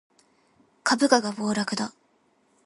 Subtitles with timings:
[0.83, 1.93] 株価が暴落だ